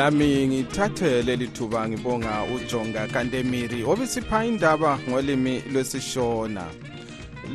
[0.00, 6.64] lami ngithathe leli thuba ngibonga ujonga kantemiri obisipha indaba ngolimi lwesishona.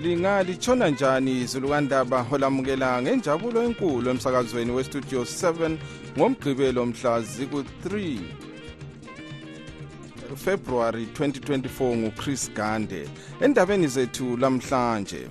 [0.02, 5.77] Lingalitshona njani izulukandaba olamukela ngenjabulo enkulu emsakazweni westudio 7
[6.18, 8.20] ngomgqibelo mhla ziku-3
[10.46, 13.09] february 2024 nguchris gande.
[13.41, 15.27] Endabeni zethu lamhlanje.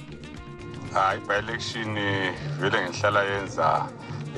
[0.93, 1.95] Hayi by-election
[2.61, 3.89] vele ngihlala yenza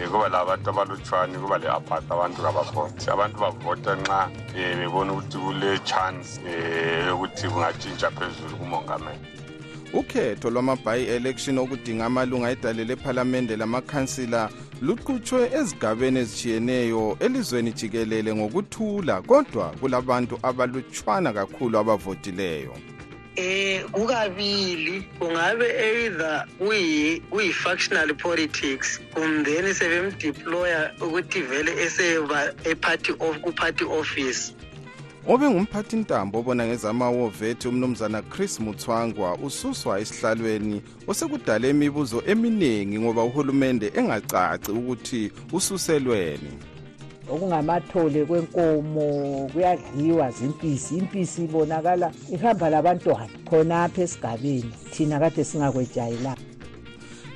[0.05, 7.09] kuba labantu abalutshwane kuba le-apart abantu kabavoti abantu bavota nxa um bebona ukuthi kule-chance um
[7.09, 9.19] yokuthi kungatshintsha phezulu kumongameli.
[9.93, 14.51] Ukhetho lwama-by-election okudinga amalunga edale lephalamende lamakhansila
[14.83, 22.75] luqhutshwe ezigabeni ezitshiyeneyo elizweni jikelele ngokuthula kodwa kulabantu abalutshwana kakhulu abavotileyo
[23.37, 26.46] eh kukabili kungabe either
[27.30, 34.52] kuyi-functional politics kumbeni sebemdeploya ukuthi vele eseba eparty of ku-party office.
[35.29, 44.70] Obe ngumphathintambo obona ngezamawovethi umnumzana chris muthwangwa ususwa esihlalweni osekudala imibuzo eminingi ngoba uhulumende engacaci
[44.70, 46.76] ukuthi ususelweni.
[47.30, 50.96] Okungamathole kwenkomo kuyadliwa zimpisi.
[50.96, 56.37] Impisi ibonakala ihamba labantwana khonapha esigabeni thina kade singakwejayelanga.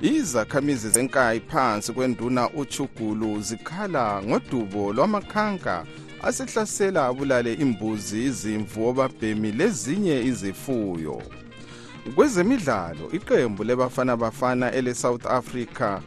[0.03, 5.85] Izakhamizi zenkayi phansi kwenduna uchugulu zikhala ngodubo lwamakhanka
[6.23, 11.23] asehlasela abulale imbuzi izimvu obabhemi lezinye izifuyo.
[12.15, 16.01] Kwezemidlalo iqembu lebafana bafana ele-south africa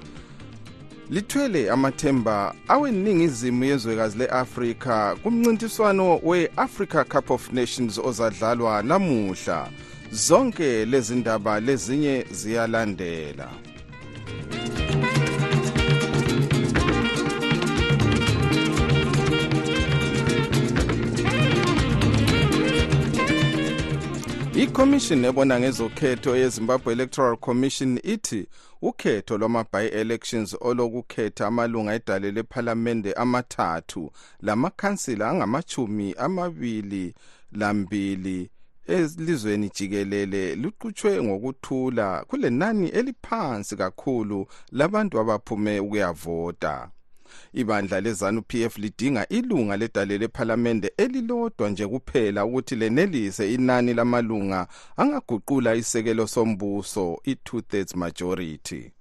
[1.10, 9.70] lithwele amathemba aweningizimu yezwekazi le-afrika kumncintiswano we-africa cup of nations ozadlalwa lamuhla
[10.12, 13.50] zonke lezi ndaba lezinye ziyalandela
[24.64, 28.48] ikhomishini ebona ngezokhetho yezimbabwe electoral commission ithi
[28.82, 37.16] ukhetho lwama-by-elections olokukhetha amalunga edale lephalamende amathathu lamakhansila angamachumi amabili
[37.52, 38.50] lambili
[38.88, 46.90] elizweni jikelele luqutshwe ngokuthula kulenani eliphansi kakhulu labantu abaphume ukuyavota
[47.54, 54.68] ibandla lezanu-p f lidinga ilunga ledale lephalamende elilodwa nje kuphela ukuthi lenelise inani lamalunga
[54.98, 58.92] angaguqula isekelo sombuso i-two-thirds majority.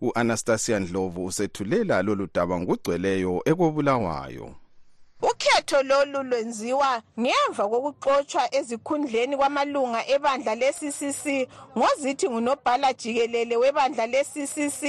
[0.00, 4.54] U-anastasia ndlovu usethulela lolu daba ngokugcweleyo ekobulawayo.
[5.22, 11.24] Ukhetho lolu lwenziwa ngemva kokuxotshwa ezikhundleni kwamalunga ebandla le-ccc
[11.76, 14.82] ngozithi ngunobhala jikelele webandla le-ccc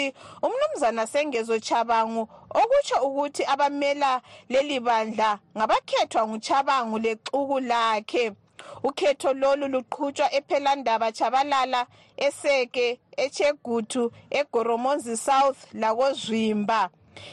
[0.46, 2.24] umnumzana sengezo chabangu
[2.60, 8.26] okutsho ukuthi abamela leli bandla ngabakhethwa nguchabangu lexuku lakhe.
[8.84, 11.88] Ukhetho lolu luqhutshwa ephelandaba chabalala
[12.18, 16.90] eseke echegutu egoromonzi south lakozwimba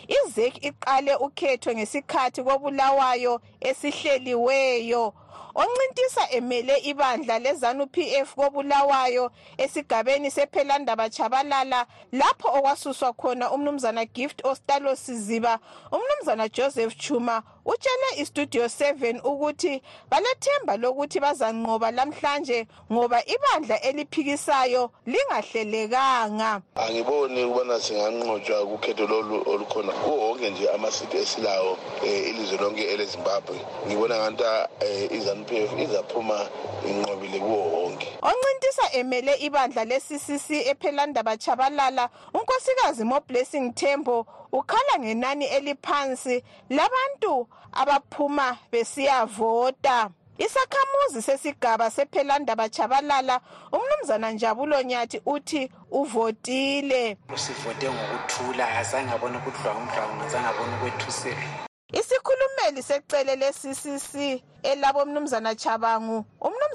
[0.09, 5.15] izek iqale ukhetho ngesikhathi kobulawayo esihleliweyo.
[5.55, 14.97] Oncintisa emele ibandla lezanu PF kobulawayo esigabeni sephelandaba chabalala lapho okwasuswa khona umnumzana Gift Ostalo
[14.97, 15.59] Siziba
[15.93, 26.63] umnumzana Joseph Chuma utshele istudio 7 ukuthi balethemba lokuthi bazanqoba lamhlanje ngoba ibandla eliphikisayo lingahlelekanga.
[26.75, 31.73] Angiboni ukubana singanqotshwa kukhetho lolu olukhona kuwo wonke nje amasithi esilawo
[32.03, 33.57] um ilizwe lonke elezimbabwe.
[33.87, 36.39] Ngibona nganta um izanu p f izaphuma
[36.89, 38.09] inqobile kuwo wonke.
[38.23, 50.11] Oncintisa emele ibandla le-ccc ephelandaba chabalala unkosikazi moblessing tembo ukhala ngenani eliphansi labantu abaphuma besiyavota.
[50.39, 53.41] Isakhamuzi sesigaba sephelandaba chabalala
[53.73, 57.17] umnumzana njabulo nyathi uthi uvotile.
[57.35, 61.67] Sivote ngokuthula azange abona ukudlwangudlwangu azange abona ukwethuselwa
[62.75, 66.25] isikhulumeli secele le-ccc elabo mnumzana chabangu.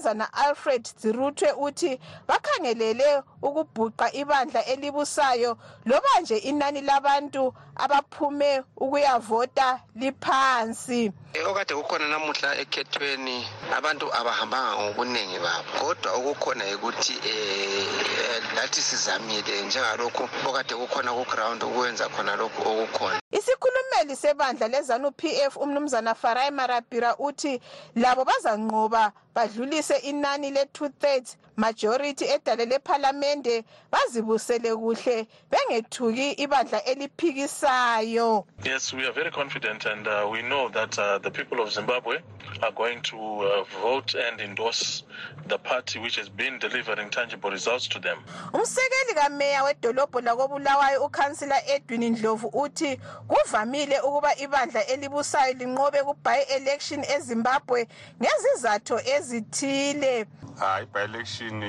[0.02, 11.12] Umnumzana alfred ziruthwe uthi bakhangelele ukubhuqa ibandla elibusayo loba nje inani labantu abaphume ukuyavota liphansi.
[11.50, 13.46] Okade kukhona namuhla ekhethweni
[13.78, 15.70] abantu abahambanga ngobuningi babo.
[15.80, 23.20] Kodwa okukhona yikuthi um lathi sizamile njengalokhu okade kukhona kuground ukwenza khona lokhu okukhona.
[23.32, 27.62] Isikhulumeli sebandla lezanu p f umnumzana farai marabira uthi
[27.96, 38.46] labo bazanqoba badlulise inani le-two thirds majority edale lephalamende bazibusele kuhle bengethuki ibandla eliphikisayo.
[38.66, 42.18] Yes we are very confident and uh, we know that uh, the people of zimbabwe
[42.64, 45.04] are going to uh, vote and endorse
[45.48, 48.18] the party which has been delivering tangible results to them.
[48.54, 57.88] Umsekeli kameya wedolobho lakobulawayo ukhansila edwin ndlovu uthi kuvamile ukuba ibandla elibusayo linqobe ku-by-election ezimbabwe
[58.22, 60.26] ngezizatho ezithile.
[60.60, 61.60] Hayi by-election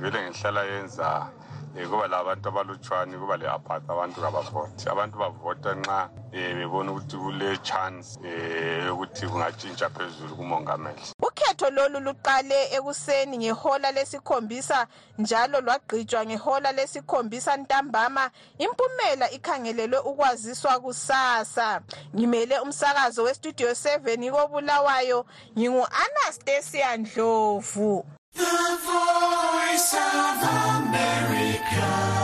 [0.00, 1.28] vele ngihlala yenza
[1.76, 4.88] um kuba labantu abalutshwane kuba le-apart abantu kabavoti.
[4.88, 11.15] Abantu bavota nxa um bebona ukuthi kule-chance um yokuthi kungatshintsha phezulu kumongameli.
[11.56, 14.86] Ukhetho lolu luqale ekuseni ngehola lesikhombisa
[15.18, 18.30] njalo lwagqitshwa ngehola lesikhombisa ntambama.
[18.58, 21.80] Impumela ikhangelelwe ukwaziswa kusasa.
[22.14, 25.26] Ngimele umsakazo westudio 7 kobulawayo
[25.58, 28.04] ngingu-anastasia ndlovu.
[28.34, 28.44] The
[28.84, 30.42] voice of
[30.76, 32.15] America,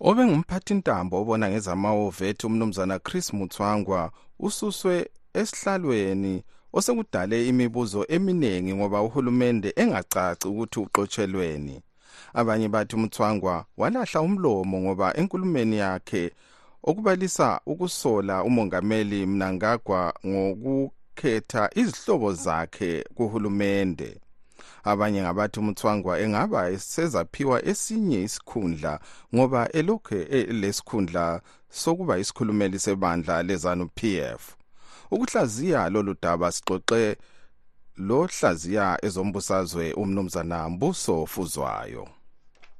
[0.00, 5.10] obengumphathintambo obona ngezamawovethi umnumzana chris mutswangwa ususwe
[5.40, 6.34] esihlalweni
[6.76, 11.76] osekudale imibuzo eminingi ngoba uhulumende engacaci ukuthi uxotshelweni
[12.34, 16.24] abanye bathi umthwangwa walahla umlomo ngoba enkulumeni yakhe
[16.88, 24.10] okubalisa ukusola umongameli mnangagwa ngokukhetha izihlobo zakhe kuhulumende.
[24.84, 29.00] Abanye ngabathi umthwangwa engaba esezaphiwa esinye isikhundla
[29.34, 31.40] ngoba elokhu elesikhundla
[31.70, 34.42] sokuba isikhulumeli sebandla lezanu PF
[35.10, 37.16] ukuhlaziya lolu daba sixoxe
[37.96, 42.15] lo hlaziya ezombusazwe umnumzana Mbuso Fuzwayo.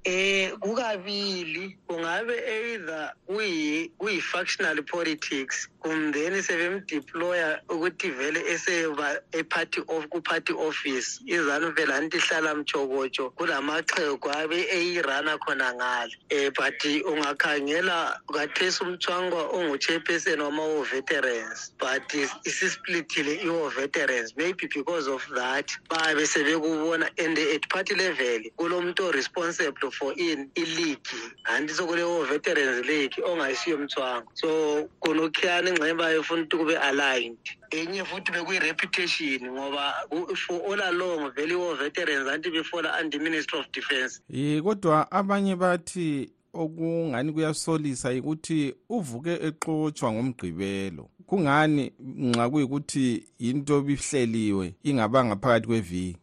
[0.07, 10.09] Eh kukabili kungabe either kuyi kuyi functional politics kumbe sebemdeploya ukuthi vele eseba eparty of
[10.11, 11.21] ku party office.
[11.27, 16.13] Izanu vele anti hlala mchokotsho kulamaxhego abe eyirana khona ngale.
[16.31, 22.15] Eh but ungakhangela kathesi umthwangwa ungu-chairperson wama veterans but
[22.45, 29.91] isisplitile iwo veterans maybe because of that babe sebekubona and at party level kulomuntu responsible
[29.99, 31.17] for in ileague.
[31.45, 37.39] Anti sokulewo veterans league ongayisiyo mthwango so kunokhiyana ingxeba efuna ukuthi kube aligned.
[37.71, 39.95] Enye futhi bekuyi-reputation ngoba
[40.37, 45.57] for all along vele iwo veterans anti befola under ministry of defence Eh kodwa abanye
[45.57, 51.11] bathi okungani kuyasolisa ukuthi uvuke exotshwa ngomgqibelo.
[51.27, 56.17] Kungani nxa kuyikuthi into bihleliwe ingabanga phakathi kweviki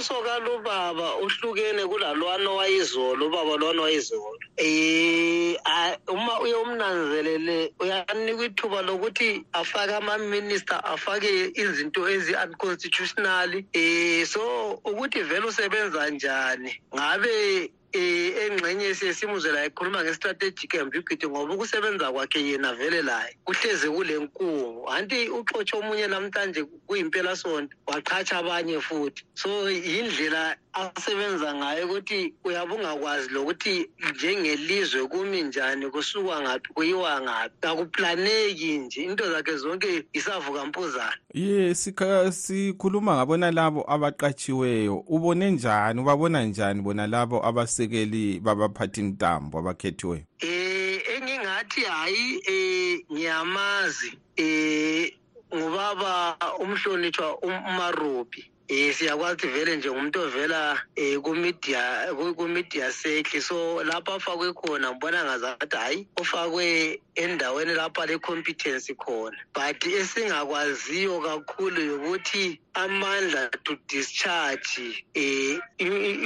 [0.00, 9.44] umbuso kalubaba uhlukene kulalwana wayizolo ubaba lwana wayizolo eh a- uma uyomnanzelele uyanikwa ithuba lokuthi
[9.52, 20.04] afake ama-minister afake izinto ezi-unconstitutional eh so ukuthi vele usebenza njani ngabe engxenye sesimuzela ekhuluma
[20.04, 26.64] nge-strategic ambiguity ngoba ukusebenza kwakhe yena vele laye kuhleze kule nkungu anti uxotshe omunye namhlanje
[26.86, 29.24] kuyimpela sonto waqhatsha abanye futhi.
[29.34, 37.66] So yindlela asebenza ngayo ukuthi uyabe ungakwazi lokuthi njengelizwe kumi njani kusukwa ngaphi kuyiwa ngaphi
[37.66, 45.04] akuplaneki nje into zakhe zonke isavuka mpuzana ye sikhuluma ngabona labo abaqatshiweyo.
[45.08, 50.24] Ubone njani ubabona njani bona labo abasekeli babaphathi ntambo abakhethiweyo?
[50.40, 55.12] Eh engingathi hayi eh ngiyamazi eh
[55.54, 58.49] ngubaba umhlonitshwa umarobi.
[58.70, 65.24] Eh siyakwazi vele nje ngumuntu ovela eh kumedia kumedia sekhi so lapha afakwe khona ngibona
[65.24, 69.36] ngazathi hayi ufakwe endaweni lapha le competence khona.
[69.54, 75.58] But esingakwaziyo kakhulu ukuthi amandla to discharge i-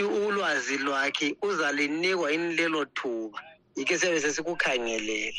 [0.04, 3.40] ulwazi lwakhe uzalinikwa yini lelo thuba.
[3.76, 5.34] Yike siyabe sesikukhangelele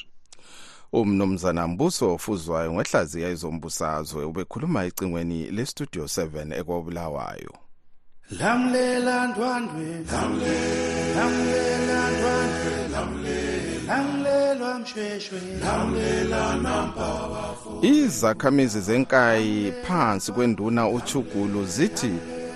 [0.93, 7.53] umnumzana mbuso ofuzwayo ngehlaziya izombusazwe ubekhuluma ecingweni lestudio 7 ekobulawayo
[8.39, 9.85] Lamlela ndwandwe.
[11.15, 12.71] Lamlela ndwandwe.
[13.87, 22.11] Lamlelwa mshweshwe lamlela nampa bafo izakhamizi zenkayi phansi kwenduna uchugulu zithi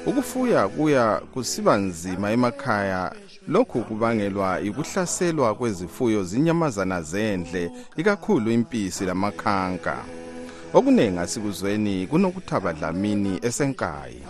[0.06, 3.12] ukufuya kuya kusiba nzima emakhaya
[3.50, 9.98] lokhu kubangelwa yikuhlaselwa kwezifuyo zinyamazana zendle ikakhulu impisi lamakhanka.
[10.74, 14.22] Okuningi asikuzweni kunokuthaba dlamini esenkayi.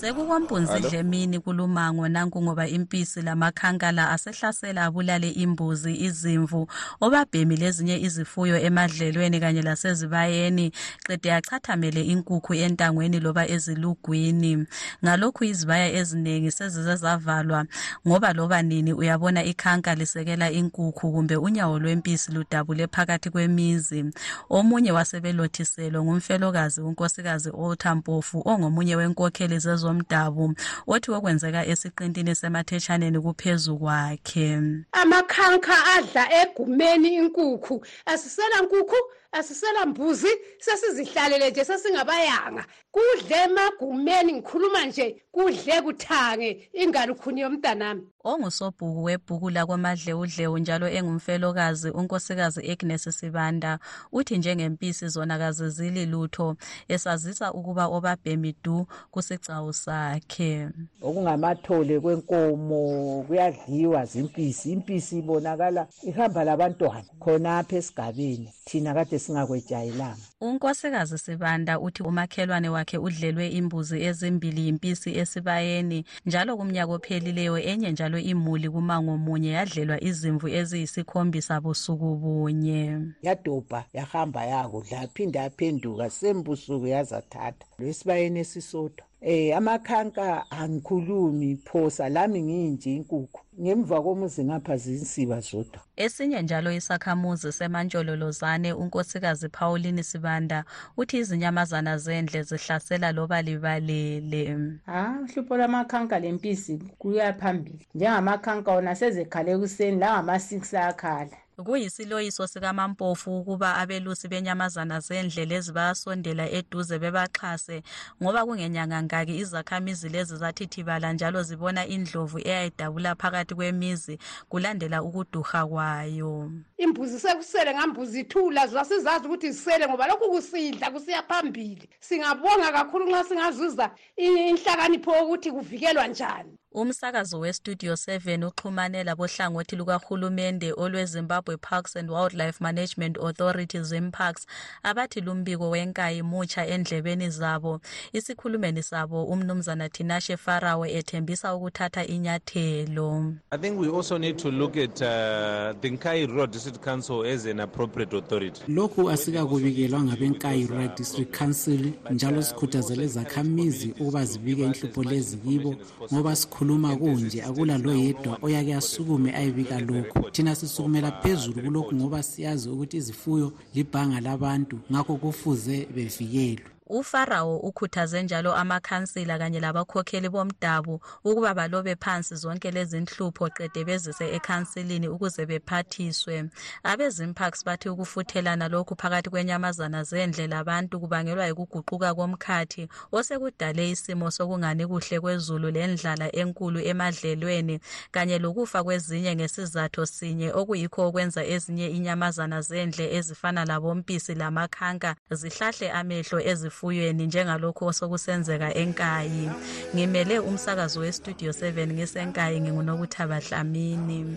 [0.00, 0.90] Sekukwampunzi Alo?
[0.90, 6.68] dlemini kulumango nanku ngoba impisi lamakhankala asehlasela abulale imbuzi izimvu.
[7.00, 10.72] Obabhemi lezinye izifuyo emadlelweni kanye lasezibayeni
[11.06, 14.66] qede achathamele inkukhu entangweni loba ezilugwini.
[15.04, 17.64] Ngalokhu izibaya eziningi sezize zavalwa.
[18.08, 24.04] Ngoba loba nini uyabona ikhanka lisekela inkukhu kumbe unyawo lwempisi ludabule phakathi kwemizi.
[24.50, 29.58] Omunye wasebelothiselwe ngumfelokazi unkosikazi othampofu ongomunye wenkokheli
[29.92, 30.54] zezomdabu
[30.86, 34.60] othi okwenzeka esiqintini semathetshaneni kuphezu kwakhe.
[34.92, 38.96] Amakhanka adla egumeni inkukhu asisela nkukhu
[39.32, 42.64] asisela mbuzi sesizihlalele nje sesingabayanga.
[42.90, 48.02] Kudle emagumeni ngikhuluma nje kudle kuthange ingane ukhuni yomntanami.
[48.24, 53.78] Ongusobhuku webhuku lakwamadlewudlewu njalo engumfelokazi unkosikazi agnes sibanda.
[54.12, 56.56] Uthi njengempisi zona kazizili lutho
[56.88, 60.68] esazisa ukuba obabhemi du kusigcawu sakhe.
[61.02, 64.72] Okungamathole kwenkomo kuyadliwa zimpisi.
[64.72, 68.52] Impisi ibonakala ihamba labantwana khonapha esigabeni.
[68.64, 76.04] Thina kade singakwejayelanga unkosikazi sibanda uthi umakhelwane wakhe udlelwe imbuzi ezimbili yimpisi esibayeni.
[76.26, 82.82] Njalo kumnyaka ophelileyo enye njalo imuli kumango munye yadlelwa izimvu eziyisikhombisa busuku bunye.
[83.22, 87.66] Yadobha yahamba yakudla yaphinde yaphenduka sembusuku yazathatha.
[87.78, 89.07] Lwesibayeni esisodwa.
[89.20, 93.40] Eh amakhanka angikhulumi phosa lami ngiyinje inkukhu.
[93.60, 95.80] Ngemva komuzi ngapha zinsiba zodwa.
[95.96, 100.64] Esinye njalo isakhamuzi semantshololozane unkosikazi pauline sibanda
[100.96, 104.56] uthi izinyamazana zendle zihlasela loba libalele.
[104.86, 107.86] Ha uhlupho lwamakhanka lempisi kuya phambili.
[107.94, 111.36] Njengamakhanka wona sezekhale ekuseni langama-six ayakhala.
[111.64, 117.82] Kuyisiloyiso sikamampofu ukuba abelusi benyamazana zendle lezi bayasondela eduze bebaxhase
[118.22, 125.66] ngoba kungenyanga ngaki izakhamizi lezi zathi thibala njalo zibona indlovu eyayidabula phakathi kwemizi kulandela ukuduha
[125.66, 126.50] kwayo.
[126.76, 131.88] Imbuzi sekusele ngambuzi ithula zasizazi ukuthi zisele ngoba lokhu kusidla kusiya phambili.
[132.00, 136.58] Singabonga kakhulu nxa singazuza inhlakanipho yokuthi kuvikelwa njani.
[136.82, 144.46] Umsakazo westudio 7 uxhumane labohlangothi lukahulumende olwezimbabwe parks and wildlife management authority zimparks
[144.82, 147.80] abathi lumbiko wenkayi mutsha endlebeni zabo
[148.12, 154.76] isikhulumeni sabo umnumzana tinashe farawe ethembisa ukuthatha inyathelo I think we also need to look
[154.76, 158.62] at uh, the Nkai Road District Council as an appropriate authority.
[158.68, 165.76] lokhu asikakubikelwa ngabenkayi rural district council njalo sikhuthazele izakhamizi ukuba zibike inhlupho lezi kibo
[166.14, 166.36] ngoba
[166.68, 170.30] sikhuluma kunje akula loyedwa oyake asukume ayibika lokhu.
[170.30, 178.22] Thina sisukumela phezulu kulokhu ngoba siyazi ukuthi izifuyo libhanga labantu ngakho kufuze bevikelwe ufarawo ukhuthaze
[178.22, 185.46] njalo amakhansila kanye labakhokheli bomdabu ukuba balobe phansi zonke lezi nhlupho qede bezise ekhansilini ukuze
[185.46, 186.50] bephathiswe.
[186.82, 195.20] Abezimparks bathi ukufuthelana lokhu phakathi kwenyamazana zendle labantu kubangelwa yikuguquka komkhathi osekudale isimo sokungani kuhle
[195.20, 197.80] kwezulu lendlala enkulu emadlelweni
[198.10, 206.38] kanye lokufa kwezinye ngesizatho sinye okuyikho okwenza ezinye inyamazana zendle ezifana labompisi lamakhanka zihlahle amehlo
[206.78, 209.50] ezifuyweni njengalokhu osokusenzeka enkayi.
[209.94, 214.36] Ngimele umsakazo westudio 7 ngisenkayi ngingunokuthaba dlamini.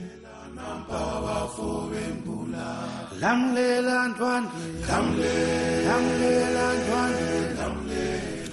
[3.21, 4.63] Lamlela ndwandwe
[5.87, 7.39] lamlela ndwandwe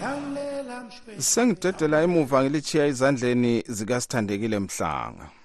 [0.01, 5.38] lamlela mshwe sengidedela emuva ngilichiya ezandleni zikasithandekile mhlanga.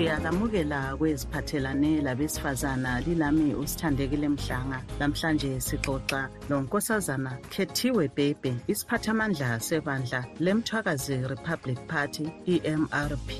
[0.00, 4.82] Siyalamukela kweziphathelane labesifazana lilami usithandekile mhlanga.
[4.98, 13.30] Namhlanje sixoxa lonkosazana khethiwe bebe isiphathamandla sebandla lemthwakazi republic party emrp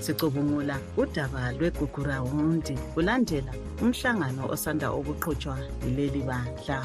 [0.00, 6.82] sicubungula udaba lwegugurawundi kulandela umhlangano osanda ukuqhutshwa yileli bandla.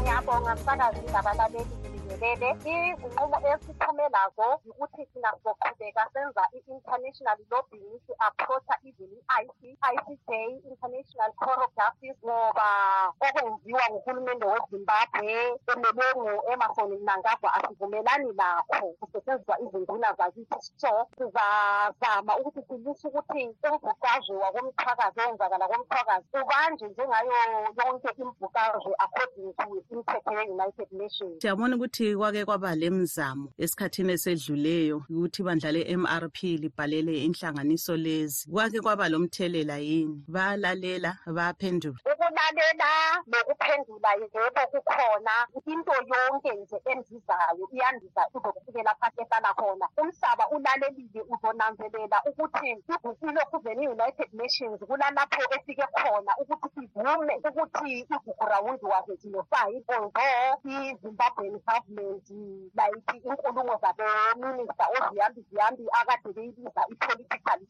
[0.00, 1.85] Ngiyabonga msakazi labalaleli
[2.16, 2.56] sizonanzelele
[2.92, 3.36] izinqumo
[4.70, 5.02] ukuthi
[6.12, 7.36] senza i-international
[8.06, 10.30] si-approacha even i-ic i-icj
[10.64, 11.30] international
[11.64, 12.68] of justice ngoba
[13.20, 18.32] okwenziwa nguhulumende wezimbabwe emelwe ngu-emerson mnangagwa asivumelani
[19.00, 23.42] kusetshenziswa izinduna zakithi so sizazama ukuthi silise ukuthi
[25.26, 25.66] owenzakala
[26.40, 27.32] ubanjwe njengayo
[27.78, 28.08] yonke
[29.04, 31.40] according to imithetho ye-united nations.
[31.42, 38.50] Siyabona ukuthi kwake kwaba lemizamo esikhathini esedluleyo ukuthi ibandla le-mrp libhalele inhlanganiso lezi.
[38.50, 40.24] Kwake kwaba lomthelela yini?
[40.28, 49.54] Bayalalela bayaphendula ukulalela lokuphendula yebo kukhona into yonke nje endizayo iyandiza kuze kufikela phansi ehlala
[49.54, 49.86] khona.
[50.00, 52.82] Umhlaba ulalelile uzonanzelela ukuthi
[53.28, 58.86] ilokuzeni i-united nations kulalapho efike khona ukuthi ivume ukuthi igugurawundi
[60.64, 62.26] i-zimbabwean government
[62.78, 67.60] like inkulungo zabeminista oziyambi ziyambi akade beyibiza i-political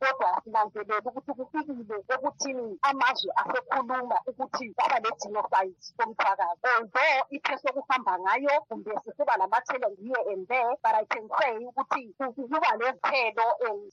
[0.00, 3.32] kodwa sinanzelela ukuthi kufikile ekuthini amazwe
[3.78, 10.74] asekhuluma ukuthi kwaba le-genocide somthwakazi although ipheso kuhamba ngayo kumbe sisiba lama-challenge here and there
[10.82, 13.92] but i can say ukuthi kuba lezithelo and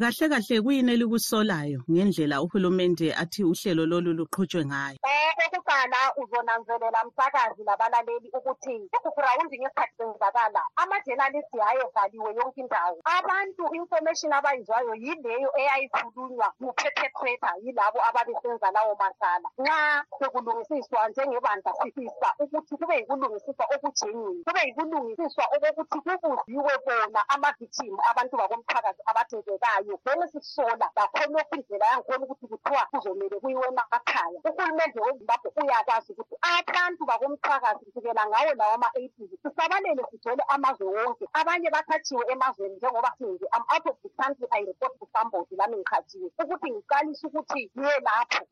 [0.00, 4.98] kahle kahle kuyini elikusolayo ngendlela uhulumende athi uhlelo lolu luqhutshwe ngayo?
[5.04, 12.98] Um okokuqala uzonanzelela msakazi labalaleli ukuthi igugurawundi ngesikhathi senzakala ama-journalist ayevaliwe yonke indawo.
[13.04, 22.76] Abantu information abayizwayo yileyo eyayikhulunywa ngu-perpetrator yilabo ababesenza lawo masala nxa sekulungisiswa njengebandla sifisa ukuthi
[22.76, 31.56] kube yikulungisiswa okujenini kube yikulungisiswa okokuthi kubuziwe bona ama-victim abantu bakomphakathi abathezekayo then sisola lakhonokho
[31.56, 34.38] indlela yangikhona ukuthi kuthiwa kuzomele kuyiwe emakhaya.
[34.48, 41.24] Uhulumende wezimbabwe uyakwazi ukuthi abantu bakomphakathi kusukela ngawo lawo ama-eighties sisabalele sigcwele amazwe wonke.
[41.32, 45.76] Abanye bathathiwe emazweni njengoba sinje am out of the country i report to somebody lami
[45.76, 48.44] ngikhathiwe ukuthi ngiqalise ukuthi ngiye lapho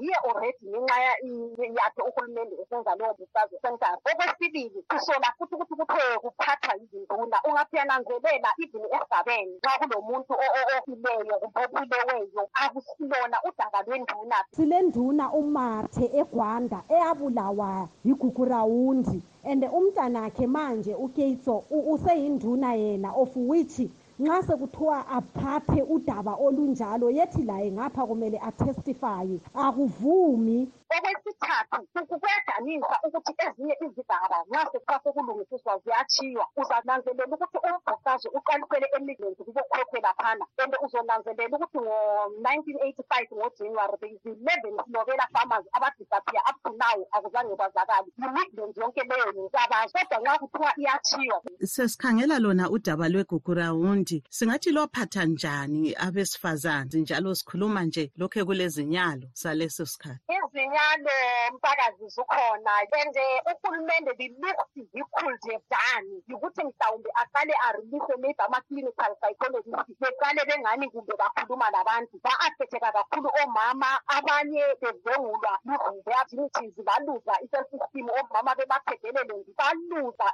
[0.00, 0.96] here already ngenxa
[1.78, 8.84] yakhe uhulumende esenza leyo busazo centers okwesibili sisola futhi ukuthi kuthiwe kuphathwa yizinduna ungafiyananzelela even
[8.96, 10.32] esigabeni nxa kulomuntu
[10.78, 14.36] ofileyo obuleweyo akusilona udaba lwenduna.
[14.56, 23.80] Silenduna umathe egwanda eyabulawa yigugurawundi and umntanakhe manje ukeyitso useyinduna yena of which
[24.20, 30.58] nxa sekuthiwa aphathe udaba olunjalo yethi laye ngapha kumele atestifaye akuvumi.
[30.96, 31.80] Okwesithathu
[32.20, 40.44] kuyadanisa ukuthi ezinye izigaba nxa sekuthiwa sekulungisiswa ziyachiywa uzananzelela ukuthi umbhuqazwe uqalisele emidlands kubokhokhe laphana
[40.62, 48.08] and uzonanzelela ukuthi ngo-nineteen eighty-five ngojanuary beyizi-eleven slovela farmers abadisappear up to now akuzange kwazakali
[48.18, 55.94] yimidlands yonke leyo ngesabazo kodwa nxa kuthiwa iyachiywa sesikhangela lona udaba lwegugurawundi singathi lwaphatha njani
[55.94, 60.20] abesifazane njalo sikhuluma nje lokhu kulezinyalo zaleso sikhathi?
[60.28, 60.79] Izinyalo
[61.54, 63.16] msakazi zikhona and
[63.64, 64.60] uhulumende the least
[64.92, 71.70] he could have done yikuthi mhlawumbe aqale arelease maybe ama-clinical psychologist beqale bengani kumbe bakhuluma
[71.70, 78.08] labantu ba-affecteka kakhulu omama abanye bevengulwa luvuveabilities baluza i-self-esteem.
[78.20, 79.52] Omama bebaphedelele nje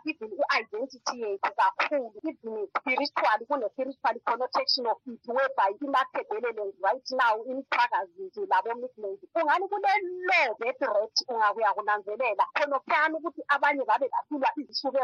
[0.07, 8.23] even i-identity yethu kakhulu even spiritually kune-spiritual connotation of it whereby imaphedelele right now imphakazi
[8.23, 14.11] nje labo-midland ungani kule-law death eh, rate ungakuya kunanzelela khonophana ukuthi abanye babe
[14.57, 14.99] izisuku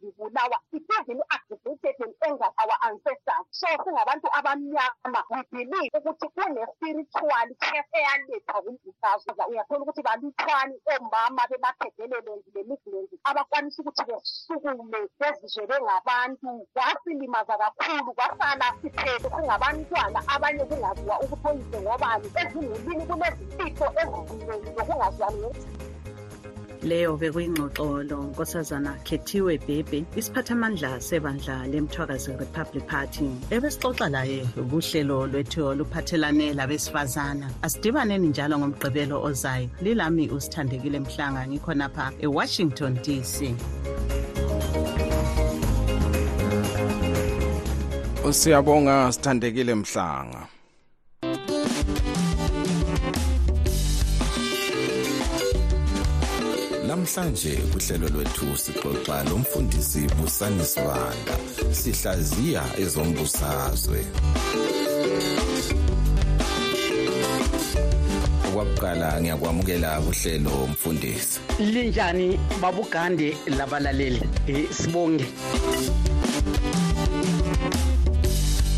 [0.00, 3.44] zibulawa it even aggravated and angered our ancestors.
[3.50, 8.58] So singabantu abamnyama we believe ukuthi kune-spiritual case eyalethwa
[9.48, 10.02] uyathola ukuthi
[10.96, 11.42] omama
[13.24, 16.66] abakwanisa ukuthi besukume bezizwe bengabantu.
[16.74, 22.26] Kwasilimaza kakhulu kwasala singabantwana abanye kungaziwa ukuthi oyise ngobani.
[22.40, 23.04] Ezingulini
[24.02, 25.48] ezizinengi zokungazwani
[26.82, 33.28] leyo bekuyingxoxo lo nkosazana khethiwe bhebhe isiphathamandla sebandla lemthwakazi republic party.
[33.50, 37.50] Ebesixoxa laye kuhlelo lwethu oluphathelane labesifazana.
[37.62, 39.68] Asidibaneni njalo ngomgqibelo ozayo.
[39.82, 43.54] Lilami usithandekile mhlanga ngikhonapha ewashington dc
[48.32, 50.57] siyabonga sithandekile mhlanga.
[57.08, 61.34] Namhlanje kuhlelo lwethu sixoxa lomfundisi busani sibanda
[61.72, 64.04] sihlaziya ezombusazwe.
[68.52, 71.40] Kwakuqala ngiyakwamukela kuhlelo mfundisi.
[71.58, 74.22] Linjani babugande labalaleli?
[74.46, 75.26] Eh, sibonge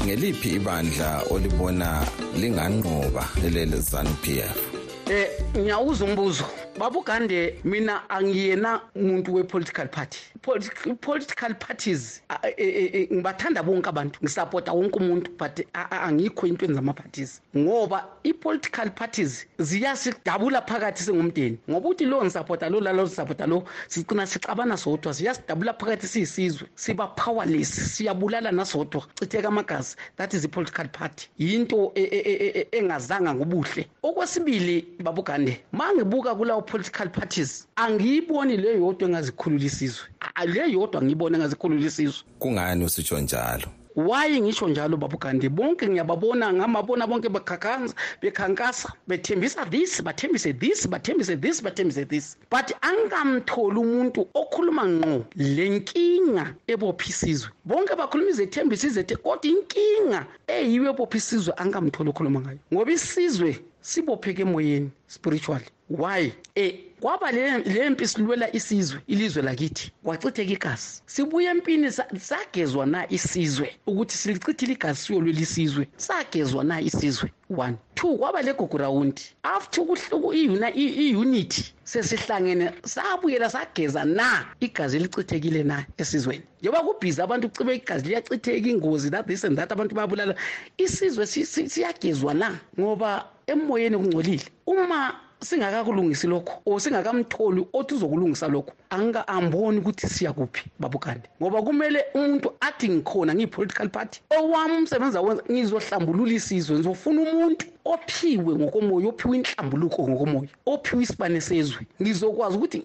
[0.05, 4.69] ngeliphi ibandla olibona linganqoba leli ZANU-PF
[5.11, 6.44] eh ngiyawuza umbuzo.
[6.79, 10.18] Babugande mina angiyena umuntu we-political party.
[10.42, 15.90] Politi- political parties a- e- e- e- ngibathanda bonke abantu ngisapota wonke umuntu but a-
[15.90, 17.40] a- angikho entweni zama-parties.
[17.57, 24.27] Ngoba i-political parties ziyasidabula phakathi singumndeni ngoba uthi lo ngisapota lo lalo sisapota lo sigcina
[24.27, 29.96] sixabana sodwa siyasidabula phakathi siyisizwe siba powerless siyabulala nasodwa chitheka amagazi.
[30.16, 31.29] That is i-political party.
[31.38, 33.87] Yinto e- e- e- e- engazanga ngobuhle.
[34.03, 40.07] Okwesibili babugande ma ngibuka kulawo political parties angiyiboni le yodwa engazikhulula isizwe.
[40.35, 42.25] A- le yodwa ngiyibona engazikhulula isizwe.
[42.39, 43.67] Kungani usitsho njalo?
[43.97, 45.49] Waye ngisho njalo babugande?
[45.49, 52.37] Bonke ngiyababona ngamabona bonke bekhakanza bekhankasa bethembisa this bathembise this bathembise this bathembise this.
[52.51, 57.51] But angamtholi umuntu okhuluma ngqo le nkinga ebopha isizwe.
[57.65, 62.59] Bonke bakhuluma izethembiso izethe kodwa inkinga eyiyo ebopha isizwe angamtholi okhuluma ngayo.
[62.73, 65.64] Ngoba isizwe sibopheke emoyeni spiritually.
[65.90, 66.33] Why?
[66.55, 69.90] Eh kwaba le le mpi silwela isizwe ilizwe lakithi.
[70.05, 71.03] Kwachitheka igazi.
[71.07, 73.77] Sibuye empini sa- sagezwa na isizwe?
[73.87, 75.88] Ukuthi silichithile igazi siyolwela isizwe.
[75.97, 77.33] Sagezwa na isizwe?
[77.57, 77.77] One.
[77.95, 84.47] Two kwaba le gogurawundi after ukuhl- uku- i-uni- i- i-unity sesihlangene sabuyela sageza na?
[84.61, 86.43] Igazi elichithekile na esizweni?
[86.61, 90.35] Njengoba kubhizi abantu kucibe igazi liyachitheka ingozi that this and that abantu bayabulala.
[90.79, 92.59] Isizwe si- si- siyagezwa na?
[92.81, 94.45] Ngoba emoyeni kungcolile.
[94.67, 101.62] Uma singakakulungisi lokho or singakamtholi othi uzokulungisa lokho angika amboni ukuthi siya kuphi babukande ngoba
[101.62, 109.09] kumele umuntu athi ngikhona ngiyi-political party owami umsebenzi awenza ngizohlambulula isizwe ngizofuna umuntu ophiwe ngokomoya
[109.09, 111.83] ophiwe inhlambuluko ngokomoya ophiwe isibane sezwe.
[112.03, 112.79] Ngizokwazi ukuthi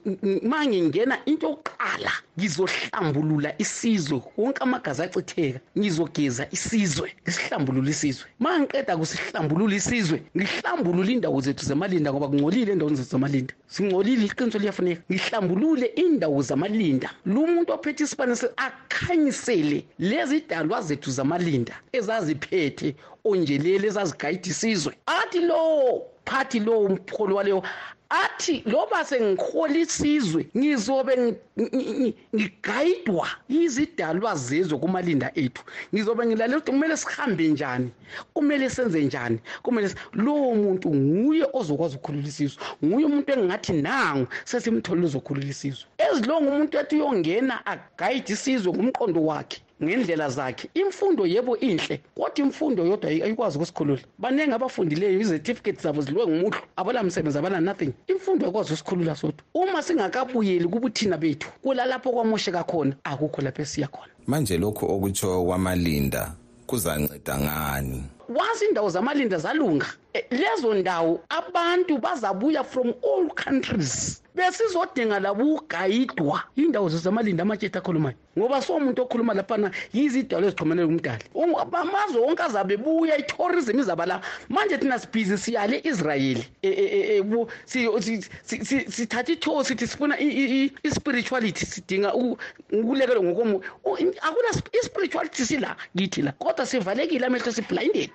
[0.43, 4.21] ma ngingena into yokuqala ngizohlambulula isizwe.
[4.37, 8.27] Wonke amagazi achitheka ngizogeza isizwe ngisihlambulula isizwe.
[8.39, 14.59] Ma ngiqeda kusihlambulula isizwe ngihlambulule indawo zethu zemalinda ngoba kungcolile endaweni zethu zamalinda singcolile iqiniso
[14.59, 15.01] liyafuneka.
[15.11, 23.87] Ngihlambulule indawo zamalinda lo muntu ophethe isibane se- akhanyisele lezi dalwa zethu zamalinda ezaziphethe onjeleli
[23.87, 27.63] ezazigayida isizwe athi lo phathi lowo mpholi waleyo
[28.09, 35.63] athi loba sengihola isizwe ngizobe ngi- ngi- ngi- ngigayidwa yizidalwa zezwe kumalinda ethu.
[35.93, 37.89] Ngizobe ngilalela ukuthi kumele sihambe njani
[38.33, 44.27] kumele senze njani kumele si- lowo muntu nguye ozokwazi ukukhulula isizwe nguye umuntu engingathi nangu
[44.45, 45.85] sesimtholile uzokhulula isizwe.
[45.97, 49.61] Ezilonga umuntu ethi uyongena agayide isizwe ngumqondo wakhe.
[49.83, 50.69] Ngendlela zakhe.
[50.73, 54.01] Imfundo yebo inhle kodwa imfundo yodwa ayi- ayikwazi ukusikhulula.
[54.17, 57.93] Baningi abafundileyo izetifiketi zabo ziliwe ngumuhlo abalamsebenzi abala nothing.
[58.07, 59.43] Imfundo ayikwazi ukusikhulula sodwa.
[59.53, 64.11] Uma singakabuyeli kubuthina bethu kulalapho kwamosheka khona akukho lapho esiya khona.
[64.27, 66.31] Manje lokhu okutsho kwamalinda
[66.67, 68.03] kuzanceda ngani?
[68.29, 69.85] Once indawo zamalinda zalunga.
[70.13, 74.21] Eh, lezo ndawo abantu bazabuya from all countries.
[74.35, 78.15] Besizodinga labo ukugayidwa indawo zezamalinda amatsheta akhulumayo.
[78.37, 84.21] Ngoba somuntu okhuluma laphana yizidalo ezixhumanele kumdali Um, amazwe wonke azabe ebuya itourism izaba la.
[84.49, 86.43] Manje thina sibhizi siyale israyeli.
[86.61, 90.65] Eh, eh, eh, eh, bu- si- si- si- si- sithatha itho sithi sifuna i- i-
[90.65, 92.37] i- i-spirituality sidinga uku-
[92.71, 96.31] ukulekelwa ngokomoya U- in- akuna sp- i-spirituality sila kithi la.
[96.31, 97.51] Kodwa sivalekile amehlo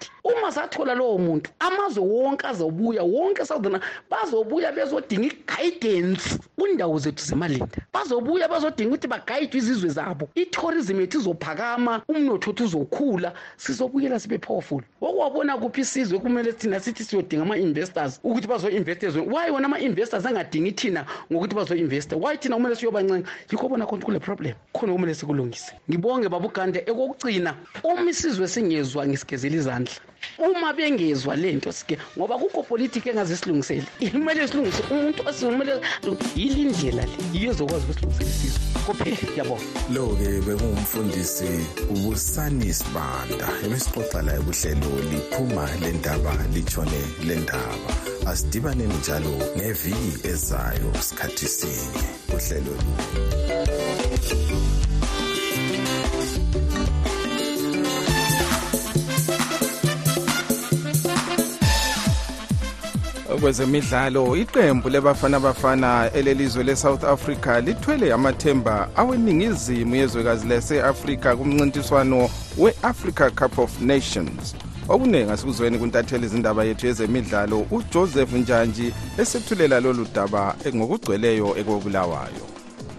[0.01, 7.25] siblinded uma sathola lowo muntu amazwe wonke azobuya wonke southern bazobuya bezodinga i-guidance kwindawo zethu
[7.25, 7.69] zemalinda.
[7.93, 10.29] Bazobuya bazodinga ukuthi bagayidwe izizwe zabo.
[10.35, 14.83] I-tourism yethu izophakama umnotho wethu uzokhula sizobuyela sibe powerful.
[15.01, 20.73] Okwabona kuphi isizwe kumele thina sithi siyodinga ama-investors ukuthi bazo-invest ezweni why wona ama-investors angadingi
[20.73, 23.29] thina ngokuthi bazo-investa why thina kumele siyobancenga?
[23.51, 24.55] Yikho bona khona kule problem.
[24.73, 25.73] Khona kumele sikulungise.
[25.91, 29.90] Ngibonge babugande ekokugcina uma isizwe singezwa ngisigezela izandla
[30.39, 33.87] uma bengezwa lento sike ngoba kukho politiki engazisilungisele.
[34.13, 35.81] Kumele silungise umuntu osimele
[36.37, 38.61] yile ndlela le yiyo ezokwazi ukusilungisela isizwe.
[38.87, 41.53] Kuphela ngiyabonga lo-ke bekungumfundisi
[41.91, 47.91] ubusani sibanda ebesixoxa laye kuhlelo liphuma le ndaba litshone le ndaba.
[48.27, 52.07] Asidibaneni njalo ngeviki ezayo sikhathi sinye.
[52.35, 54.00] Uhlelo lu
[63.41, 73.59] kwezemidlalo iqembu lebafana bafana elelizwe le-south africa lithwele amathemba aweningizimu yezwekazi lase-afrika kumncintiswano we-africa cup
[73.59, 74.55] of nations.
[74.89, 82.50] Okuningi asikuzweni kuntatheli izindaba yethu yezemidlalo ujoseph njanji esethulela lolu daba ngokugcweleyo ekobulawayo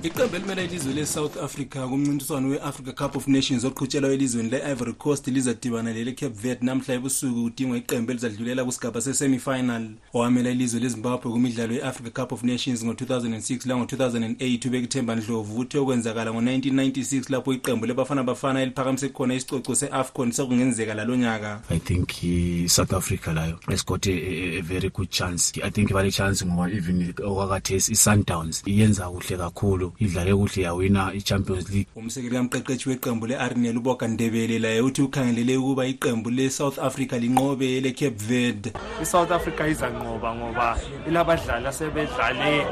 [0.04, 5.94] iqembu elimele ilizwe le-south africa kumncintiswano we-africa cup of nations oqhutshelwa elizweni le-ivory coast lizadibana
[5.94, 6.66] lele-cape verde.
[6.66, 9.90] Namhla ebusuku kudingwa iqembu elizadlulela kusigaba se-semifinal.
[10.14, 15.60] Owamela ilizwe lezimbabwe kumidlalo ye-africa cup of nations ngo-2006 lango-2008 ubekuthemba ndlovu.
[15.60, 21.62] Uthe okwenzakala ngo-1996 lapho iqembu lebafana bafana eliphakamise khona isicoco se-afcon sekungenzeka lalo nyaka.
[21.70, 25.54] I think i-south africa layo has got a, a, a very good chance.
[25.64, 29.91] I think bale chance ngoba even okwakathesi i-sundowns iyenza kuhle kakhulu.
[30.00, 31.88] Idlale kuhle yawina i-champions league.
[31.96, 38.18] Umsekeli kamqeqeshi weqembu le-arnel uboka ndebele laye uthi ukhangelele ukuba iqembu le-south africa linqobe le-cape
[38.28, 38.74] verde.
[39.02, 40.78] I-south africa izanqoba ngoba
[41.08, 42.66] ilabadlali asebedlale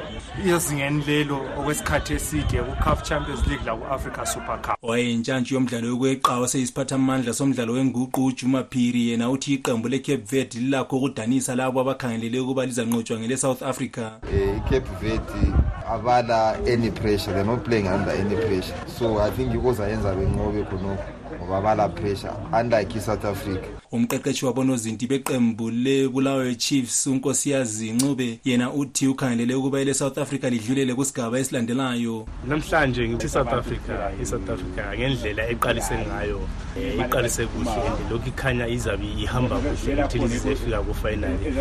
[0.46, 4.76] ezingeni lelo okwesikhathi eside ku-caf champions league laku-africa super cup.
[4.82, 9.10] Wayeyintshantshi yomdlalo yokweqa waseyisiphathamandla somdlalo wenguqu ujuma phiri.
[9.10, 14.12] Yena uthi iqembu le-cape verde lilakho ukudanisa labo abakhangelele ukuba lizanqotshwa ngele-south africa.
[14.24, 15.54] Um icape verde
[15.90, 17.34] abala uh, any pressure.
[17.34, 18.76] They're not playing under any pressure.
[18.88, 21.19] So i think ikozayenza benqobe khonokho
[21.50, 23.66] ngoba bala pressure unlike i-south africa.
[23.92, 31.40] Umqeqeshi wabonozinti beqembu lebulawayo chiefs unkosiyazi ncube yena uthi ukhangelele ukuba ile-south africa lidlulele kusigaba
[31.40, 32.28] esilandelayo.
[32.48, 38.68] Namhlanje ngithi i-south africa i-south africa ngendlela eqalise ngayo um iqalise kuhle and lokhu ikhanya
[38.68, 41.54] izabe ihamba kuhle ukuthi lizefika kufinali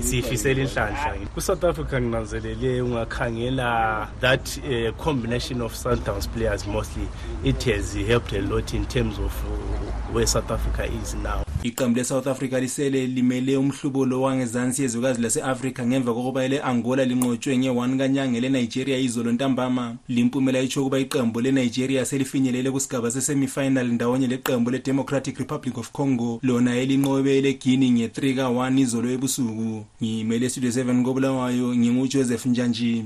[0.00, 1.14] siyifisela inhlanhla.
[1.34, 7.08] Ku-south africa nginanzelele ungakhangela that uh, combination of sundowns players mostly.
[7.44, 11.42] It has helped a lot in terms of uh, where south africa is now.
[11.62, 17.98] Iqembu le-south africa lisele limele umhlubo lo wangezansi yezwekazi lase-afrika ngemva kokuba ele-angola linqotshwe nge-1
[17.98, 19.96] kanyanga le-nigeria izolo ntambama.
[20.08, 26.40] Limpumela itsho ukuba iqembu le-nigeria selifinyelele kusigaba sesemifinal ndawonye leqembu le-democratic republic of congo.
[26.42, 29.84] Lona elinqobe le-guini nge-3 ka-1 izolo ebusuku.
[30.02, 33.04] Ngimele studio 7 kobulawayo ngingujoseph njanji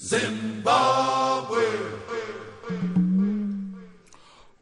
[0.00, 1.83] zimbabwe.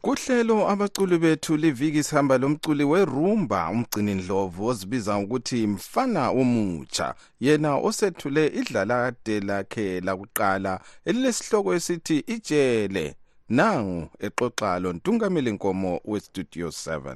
[0.05, 7.15] Kuhlelo abaculi bethu liviki sihamba lomculi werumba umgcini ndlovu ozibiza ukuthi mfana omutsha.
[7.39, 13.15] Yena osethule idlalade lakhe lakuqala elilesihloko esithi ijele
[13.49, 17.15] nangu exoxa lo ntungameli nkomo westudio 7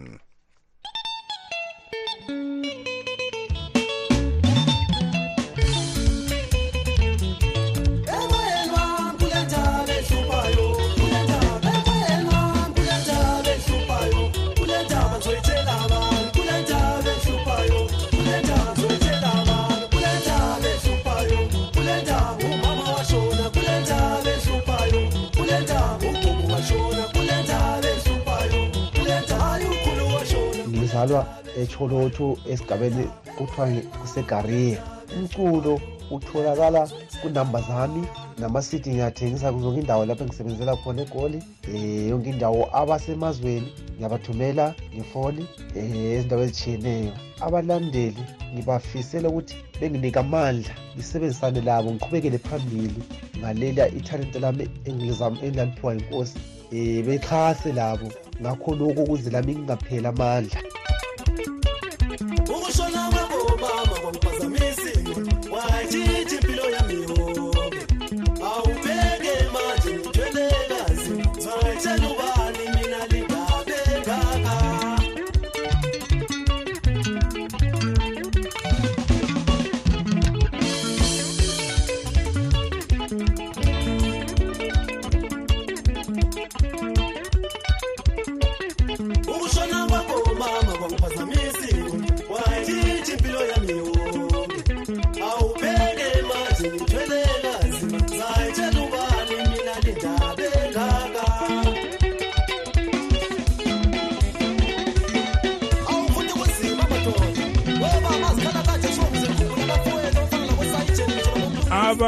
[30.97, 31.25] ngizalwa
[31.61, 33.07] echolotho esigabeni
[33.37, 33.67] kuthiwa
[34.01, 34.81] kusegariya
[35.17, 35.79] umculo
[36.11, 36.89] utholakala
[37.21, 38.03] kunamba zami
[38.37, 43.69] nama-cd ngiyathengisa zonke indawo lapho engisebenzela khona egoli um yonke indawo abasemazweni.
[43.95, 45.43] Ngiyabathumela ngefoni
[45.75, 47.13] um ezindawo ezitshiyeneyo.
[47.41, 53.01] Abalandeli ngibafisela ukuthi benginike amandla ngisebenzisane labo ngiqhubekele phambili
[53.37, 56.37] ngalela ithalente lami engilaliphiwa yinkosi
[56.71, 58.07] um bexhase labo.
[58.41, 60.61] Ngakho lokhu ukuze lami ngingapheli amandla
[62.47, 62.76] Vamos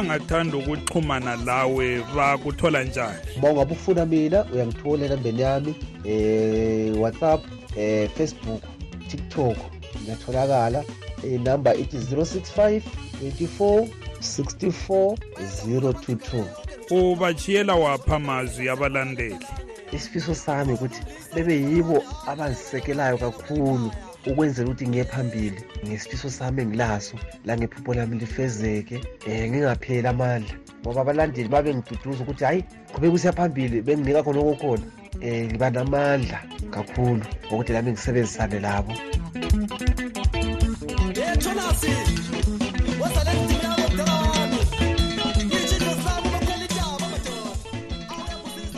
[0.10, 3.20] abangathanda ukuxhumana lawe bakuthola njani?
[3.38, 7.44] Uma ungabe ufuna mina uyangithola enambeni yami um whatsapp
[7.78, 8.62] um facebook
[9.08, 9.58] tiktok.
[10.02, 10.84] Ngiyatholakala.
[11.24, 12.82] Inamba ithi 065
[13.24, 13.88] 24
[14.22, 15.18] 64
[15.68, 16.44] 022
[16.92, 19.46] ubachiyela wapha amazwi abalandeli.
[19.92, 21.02] Isifiso sami ukuthi
[21.36, 23.92] bebe yibo abangisekelayo kakhulu
[24.30, 27.16] ukwenzela ukuthi ngiye phambili ngesifiso sami engilaso
[27.46, 30.56] la ngephupho lami lifezeke um ngingapheli amandla.
[30.82, 32.64] Ngoba abalandeli babe ngiduduza ukuthi hhayi
[32.94, 34.86] qhubeka usiya phambili benginika khona okokhona
[35.22, 36.40] um ngiba namandla
[36.72, 38.94] kakhulu ngokuthi lami ngisebenzisane labo.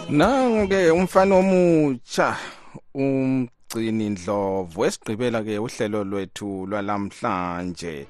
[0.10, 2.36] Nangu-ke umfana omutsha
[3.76, 8.08] umgcini ndlovu esigqibela-ke uhlelo lwethu lwalamhlanje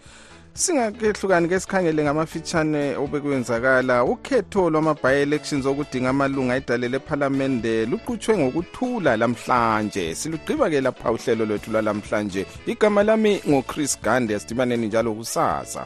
[0.53, 4.03] singakehlukani ke sikhangele ngamafitshane obekwenzakala.
[4.03, 10.15] Ukhetho lwama-bi-elections okudinga amalunga edale lephalamende luqutshwe ngokuthula lamhlanje.
[10.15, 15.85] Silugqiba-ke lapha uhlelo lwethu lwalamhlanje igama lami ngochris gande sidibaneni njalo kusasa